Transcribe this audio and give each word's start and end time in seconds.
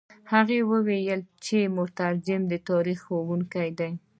هغه 0.31 0.57
وايي 0.69 1.17
چې 1.45 1.57
مترجم 1.77 2.41
د 2.47 2.53
تاریخ 2.69 2.99
ښوونکی 3.05 3.67
نه 3.71 3.75
دی. 3.77 3.91